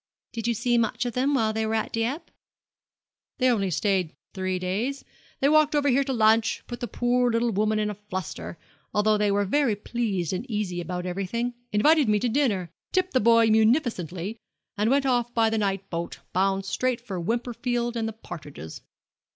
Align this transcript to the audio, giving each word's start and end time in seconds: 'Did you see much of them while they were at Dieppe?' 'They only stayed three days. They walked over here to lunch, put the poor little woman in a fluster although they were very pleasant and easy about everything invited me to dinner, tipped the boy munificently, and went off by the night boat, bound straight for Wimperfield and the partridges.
'Did 0.33 0.47
you 0.47 0.55
see 0.55 0.79
much 0.79 1.05
of 1.05 1.13
them 1.13 1.35
while 1.35 1.53
they 1.53 1.63
were 1.63 1.75
at 1.75 1.91
Dieppe?' 1.91 2.31
'They 3.37 3.49
only 3.51 3.69
stayed 3.69 4.15
three 4.33 4.57
days. 4.57 5.05
They 5.41 5.47
walked 5.47 5.75
over 5.75 5.89
here 5.89 6.03
to 6.05 6.11
lunch, 6.11 6.63
put 6.65 6.79
the 6.79 6.87
poor 6.87 7.29
little 7.31 7.51
woman 7.51 7.77
in 7.77 7.91
a 7.91 7.93
fluster 7.93 8.57
although 8.95 9.15
they 9.15 9.29
were 9.29 9.45
very 9.45 9.75
pleasant 9.75 10.45
and 10.47 10.49
easy 10.49 10.81
about 10.81 11.05
everything 11.05 11.53
invited 11.71 12.09
me 12.09 12.17
to 12.19 12.29
dinner, 12.29 12.71
tipped 12.91 13.13
the 13.13 13.19
boy 13.19 13.51
munificently, 13.51 14.39
and 14.75 14.89
went 14.89 15.05
off 15.05 15.31
by 15.35 15.51
the 15.51 15.59
night 15.59 15.87
boat, 15.91 16.17
bound 16.33 16.65
straight 16.65 16.99
for 16.99 17.21
Wimperfield 17.21 17.95
and 17.95 18.07
the 18.07 18.13
partridges. 18.13 18.81